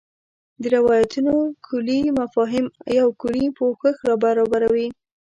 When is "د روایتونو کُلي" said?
0.61-1.99